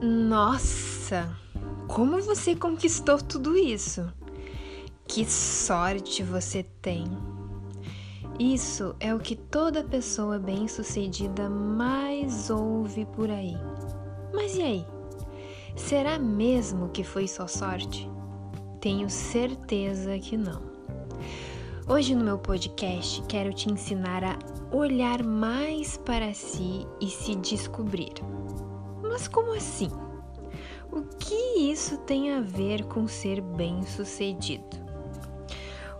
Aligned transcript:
Nossa, 0.00 1.36
como 1.88 2.22
você 2.22 2.54
conquistou 2.54 3.18
tudo 3.18 3.56
isso? 3.56 4.08
Que 5.08 5.28
sorte 5.28 6.22
você 6.22 6.62
tem! 6.62 7.04
Isso 8.38 8.94
é 9.00 9.12
o 9.12 9.18
que 9.18 9.34
toda 9.34 9.82
pessoa 9.82 10.38
bem-sucedida 10.38 11.50
mais 11.50 12.48
ouve 12.48 13.06
por 13.06 13.28
aí. 13.28 13.56
Mas 14.32 14.54
e 14.54 14.62
aí? 14.62 14.86
Será 15.74 16.16
mesmo 16.16 16.90
que 16.90 17.02
foi 17.02 17.26
só 17.26 17.48
sorte? 17.48 18.08
Tenho 18.80 19.10
certeza 19.10 20.16
que 20.20 20.36
não. 20.36 20.62
Hoje 21.88 22.14
no 22.14 22.24
meu 22.24 22.38
podcast 22.38 23.20
quero 23.22 23.52
te 23.52 23.68
ensinar 23.68 24.22
a 24.22 24.38
olhar 24.70 25.24
mais 25.24 25.96
para 25.96 26.32
si 26.34 26.86
e 27.00 27.08
se 27.08 27.34
descobrir. 27.34 28.12
Mas 29.08 29.26
como 29.26 29.54
assim? 29.54 29.90
O 30.92 31.02
que 31.02 31.70
isso 31.70 31.98
tem 31.98 32.32
a 32.32 32.40
ver 32.40 32.84
com 32.84 33.08
ser 33.08 33.40
bem-sucedido? 33.40 34.76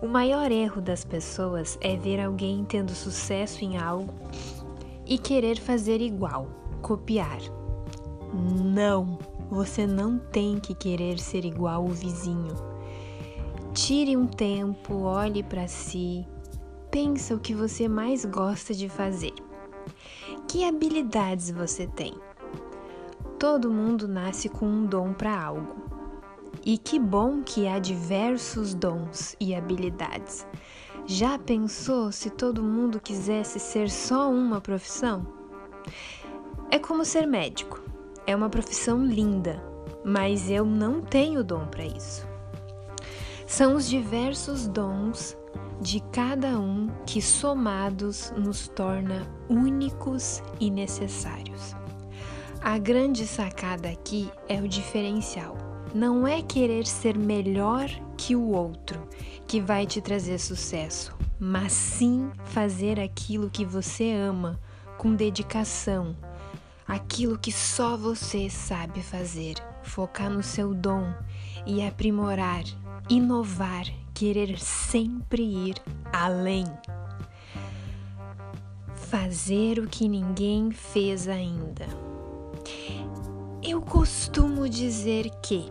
O 0.00 0.06
maior 0.06 0.52
erro 0.52 0.80
das 0.80 1.04
pessoas 1.04 1.76
é 1.80 1.96
ver 1.96 2.20
alguém 2.20 2.64
tendo 2.64 2.94
sucesso 2.94 3.64
em 3.64 3.78
algo 3.78 4.14
e 5.04 5.18
querer 5.18 5.58
fazer 5.58 6.00
igual, 6.00 6.46
copiar. 6.82 7.40
Não, 8.32 9.18
você 9.50 9.86
não 9.86 10.18
tem 10.18 10.60
que 10.60 10.74
querer 10.74 11.18
ser 11.18 11.44
igual 11.44 11.84
o 11.84 11.88
vizinho. 11.88 12.54
Tire 13.72 14.16
um 14.16 14.26
tempo, 14.26 15.02
olhe 15.02 15.42
para 15.42 15.66
si, 15.66 16.26
pensa 16.90 17.34
o 17.34 17.40
que 17.40 17.54
você 17.54 17.88
mais 17.88 18.24
gosta 18.24 18.74
de 18.74 18.88
fazer. 18.88 19.34
Que 20.46 20.64
habilidades 20.64 21.50
você 21.50 21.86
tem? 21.86 22.14
Todo 23.38 23.70
mundo 23.70 24.08
nasce 24.08 24.48
com 24.48 24.66
um 24.66 24.84
dom 24.84 25.12
para 25.12 25.40
algo. 25.40 25.76
E 26.66 26.76
que 26.76 26.98
bom 26.98 27.40
que 27.40 27.68
há 27.68 27.78
diversos 27.78 28.74
dons 28.74 29.36
e 29.38 29.54
habilidades. 29.54 30.44
Já 31.06 31.38
pensou 31.38 32.10
se 32.10 32.30
todo 32.30 32.64
mundo 32.64 33.00
quisesse 33.00 33.60
ser 33.60 33.88
só 33.90 34.28
uma 34.28 34.60
profissão? 34.60 35.24
É 36.68 36.80
como 36.80 37.04
ser 37.04 37.26
médico. 37.26 37.80
É 38.26 38.34
uma 38.34 38.50
profissão 38.50 39.06
linda, 39.06 39.62
mas 40.04 40.50
eu 40.50 40.66
não 40.66 41.00
tenho 41.00 41.44
dom 41.44 41.64
para 41.68 41.84
isso. 41.84 42.26
São 43.46 43.76
os 43.76 43.88
diversos 43.88 44.66
dons 44.66 45.38
de 45.80 46.00
cada 46.10 46.58
um 46.58 46.88
que 47.06 47.22
somados 47.22 48.32
nos 48.36 48.66
torna 48.66 49.24
únicos 49.48 50.42
e 50.58 50.70
necessários. 50.72 51.76
A 52.68 52.76
grande 52.76 53.26
sacada 53.26 53.88
aqui 53.88 54.30
é 54.46 54.60
o 54.60 54.68
diferencial 54.68 55.56
não 55.94 56.28
é 56.28 56.42
querer 56.42 56.86
ser 56.86 57.16
melhor 57.16 57.88
que 58.14 58.36
o 58.36 58.50
outro 58.50 59.08
que 59.46 59.58
vai 59.58 59.86
te 59.86 60.02
trazer 60.02 60.38
sucesso, 60.38 61.16
mas 61.40 61.72
sim 61.72 62.30
fazer 62.44 63.00
aquilo 63.00 63.48
que 63.48 63.64
você 63.64 64.12
ama 64.12 64.60
com 64.98 65.14
dedicação, 65.14 66.14
aquilo 66.86 67.38
que 67.38 67.50
só 67.50 67.96
você 67.96 68.50
sabe 68.50 69.00
fazer, 69.00 69.54
focar 69.82 70.28
no 70.28 70.42
seu 70.42 70.74
dom 70.74 71.10
e 71.66 71.80
aprimorar, 71.80 72.64
inovar, 73.08 73.86
querer 74.12 74.58
sempre 74.58 75.42
ir 75.42 75.76
além. 76.12 76.66
Fazer 78.94 79.78
o 79.78 79.88
que 79.88 80.06
ninguém 80.06 80.70
fez 80.70 81.28
ainda. 81.28 82.07
Eu 83.70 83.82
costumo 83.82 84.66
dizer 84.66 85.28
que 85.42 85.70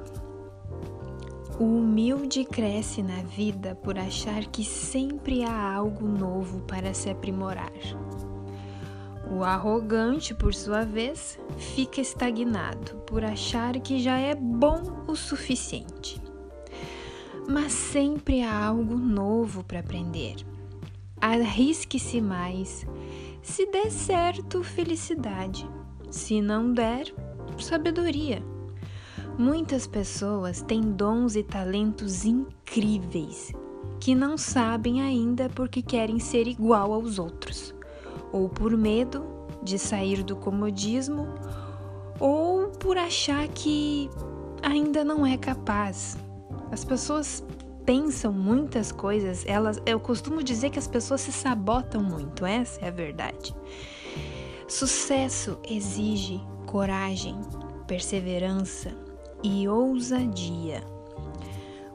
o 1.59 1.63
humilde 1.63 2.45
cresce 2.45 3.01
na 3.01 3.23
vida 3.23 3.73
por 3.73 3.97
achar 3.97 4.45
que 4.45 4.63
sempre 4.63 5.43
há 5.43 5.73
algo 5.73 6.07
novo 6.07 6.61
para 6.67 6.93
se 6.93 7.09
aprimorar. 7.09 7.73
O 9.31 9.43
arrogante, 9.43 10.35
por 10.35 10.53
sua 10.53 10.85
vez, 10.85 11.39
fica 11.57 11.99
estagnado 11.99 12.97
por 12.97 13.25
achar 13.25 13.79
que 13.79 13.99
já 13.99 14.19
é 14.19 14.35
bom 14.35 15.03
o 15.07 15.15
suficiente. 15.15 16.21
Mas 17.49 17.71
sempre 17.73 18.43
há 18.43 18.65
algo 18.67 18.95
novo 18.95 19.63
para 19.63 19.79
aprender. 19.79 20.35
Arrisque-se 21.19 22.21
mais. 22.21 22.85
Se 23.41 23.65
der 23.65 23.89
certo, 23.89 24.63
felicidade. 24.63 25.67
Se 26.11 26.39
não 26.41 26.71
der, 26.71 27.11
sabedoria. 27.63 28.43
Muitas 29.37 29.85
pessoas 29.85 30.61
têm 30.61 30.81
dons 30.81 31.35
e 31.35 31.43
talentos 31.43 32.25
incríveis 32.25 33.53
que 33.99 34.15
não 34.15 34.37
sabem 34.37 35.01
ainda 35.01 35.49
porque 35.49 35.81
querem 35.81 36.19
ser 36.19 36.47
igual 36.47 36.93
aos 36.93 37.19
outros, 37.19 37.73
ou 38.31 38.47
por 38.47 38.75
medo 38.75 39.25
de 39.63 39.77
sair 39.77 40.23
do 40.23 40.35
comodismo, 40.35 41.27
ou 42.19 42.67
por 42.69 42.97
achar 42.97 43.47
que 43.47 44.09
ainda 44.61 45.03
não 45.03 45.25
é 45.25 45.37
capaz. 45.37 46.17
As 46.71 46.83
pessoas 46.83 47.43
pensam 47.85 48.33
muitas 48.33 48.91
coisas, 48.91 49.45
elas, 49.47 49.81
eu 49.85 49.99
costumo 49.99 50.43
dizer 50.43 50.69
que 50.69 50.79
as 50.79 50.87
pessoas 50.87 51.21
se 51.21 51.31
sabotam 51.31 52.03
muito, 52.03 52.45
essa 52.45 52.81
é 52.81 52.89
a 52.89 52.91
verdade. 52.91 53.55
Sucesso 54.67 55.57
exige 55.67 56.41
coragem, 56.67 57.39
perseverança 57.87 58.91
e 59.41 59.67
ousadia. 59.67 60.83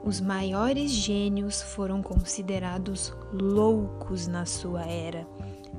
Os 0.03 0.21
maiores 0.21 0.91
gênios 0.91 1.62
foram 1.62 2.03
considerados 2.03 3.15
loucos 3.33 4.27
na 4.27 4.44
sua 4.44 4.83
era, 4.84 5.25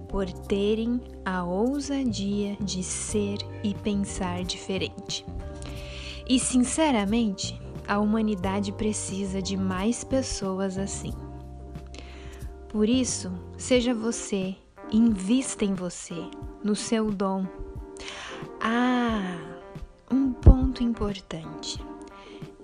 por 0.08 0.31
terem 0.31 1.02
a 1.26 1.44
ousadia 1.44 2.56
de 2.62 2.81
ser 2.84 3.40
e 3.64 3.74
pensar 3.74 4.44
diferente. 4.44 5.25
E 6.30 6.40
sinceramente, 6.40 7.60
a 7.86 8.00
humanidade 8.00 8.72
precisa 8.72 9.42
de 9.42 9.58
mais 9.58 10.04
pessoas 10.04 10.78
assim. 10.78 11.14
Por 12.70 12.88
isso, 12.88 13.31
seja 13.58 13.94
você, 13.94 14.56
invista 14.92 15.66
em 15.66 15.74
você, 15.74 16.30
no 16.64 16.75
seu 16.75 17.12
dom, 17.12 17.46
ah, 18.66 19.35
um 20.09 20.31
ponto 20.31 20.81
importante. 20.81 21.84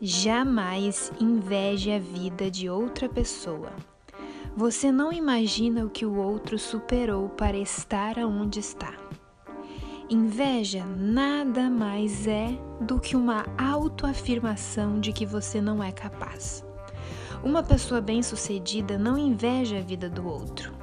Jamais 0.02 1.12
inveje 1.20 1.92
a 1.92 2.00
vida 2.00 2.50
de 2.50 2.70
outra 2.70 3.10
pessoa. 3.10 3.74
Você 4.56 4.94
não 4.94 5.12
imagina 5.12 5.84
o 5.84 5.90
que 5.90 6.06
o 6.06 6.16
outro 6.16 6.58
superou 6.58 7.28
para 7.28 7.58
estar 7.58 8.18
onde 8.20 8.62
está. 8.62 8.94
Inveja 10.10 10.86
nada 10.86 11.70
mais 11.70 12.26
é 12.26 12.58
do 12.80 12.98
que 12.98 13.18
uma 13.18 13.46
autoafirmação 13.58 15.02
de 15.02 15.12
que 15.12 15.26
você 15.26 15.60
não 15.60 15.84
é 15.84 15.92
capaz. 15.92 16.64
Uma 17.44 17.62
pessoa 17.62 18.00
bem-sucedida 18.00 18.98
não 18.98 19.18
inveja 19.18 19.80
a 19.80 19.82
vida 19.82 20.10
do 20.10 20.26
outro. 20.26 20.79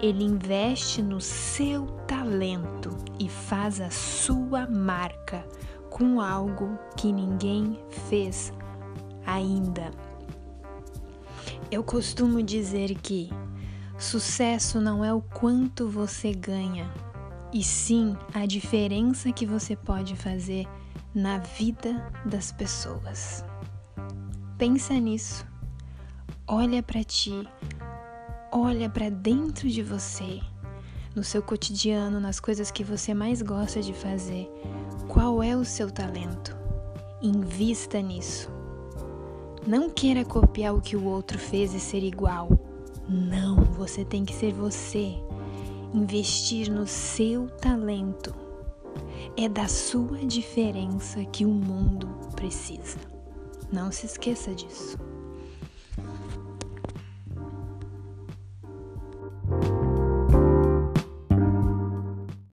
Ele 0.00 0.24
investe 0.24 1.02
no 1.02 1.20
seu 1.20 1.86
talento 2.06 2.96
e 3.18 3.28
faz 3.28 3.80
a 3.80 3.90
sua 3.90 4.66
marca 4.66 5.46
com 5.90 6.20
algo 6.20 6.78
que 6.96 7.12
ninguém 7.12 7.78
fez 8.08 8.52
ainda. 9.26 9.90
Eu 11.70 11.84
costumo 11.84 12.42
dizer 12.42 12.94
que 12.94 13.30
sucesso 13.98 14.80
não 14.80 15.04
é 15.04 15.12
o 15.12 15.20
quanto 15.20 15.88
você 15.88 16.32
ganha, 16.32 16.90
e 17.52 17.62
sim 17.62 18.16
a 18.32 18.46
diferença 18.46 19.30
que 19.30 19.44
você 19.44 19.76
pode 19.76 20.16
fazer 20.16 20.66
na 21.14 21.38
vida 21.38 22.10
das 22.24 22.50
pessoas. 22.50 23.44
Pensa 24.56 24.94
nisso. 24.94 25.46
Olha 26.46 26.82
para 26.82 27.04
ti, 27.04 27.46
Olha 28.52 28.90
para 28.90 29.08
dentro 29.08 29.68
de 29.68 29.80
você, 29.80 30.40
no 31.14 31.22
seu 31.22 31.40
cotidiano, 31.40 32.18
nas 32.18 32.40
coisas 32.40 32.68
que 32.68 32.82
você 32.82 33.14
mais 33.14 33.42
gosta 33.42 33.80
de 33.80 33.92
fazer. 33.92 34.50
Qual 35.06 35.40
é 35.40 35.56
o 35.56 35.64
seu 35.64 35.88
talento? 35.88 36.56
Invista 37.22 38.02
nisso. 38.02 38.50
Não 39.64 39.88
queira 39.88 40.24
copiar 40.24 40.74
o 40.74 40.80
que 40.80 40.96
o 40.96 41.04
outro 41.04 41.38
fez 41.38 41.72
e 41.74 41.78
ser 41.78 42.02
igual. 42.02 42.48
Não, 43.08 43.54
você 43.56 44.04
tem 44.04 44.24
que 44.24 44.34
ser 44.34 44.52
você. 44.52 45.14
Investir 45.94 46.72
no 46.72 46.88
seu 46.88 47.48
talento. 47.48 48.34
É 49.36 49.48
da 49.48 49.68
sua 49.68 50.26
diferença 50.26 51.24
que 51.26 51.44
o 51.44 51.50
mundo 51.50 52.08
precisa. 52.34 52.98
Não 53.70 53.92
se 53.92 54.06
esqueça 54.06 54.52
disso. 54.52 54.98